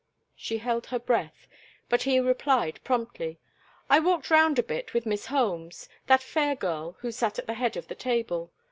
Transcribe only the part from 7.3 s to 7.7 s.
at the